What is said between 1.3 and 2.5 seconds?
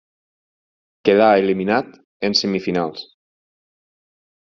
eliminat en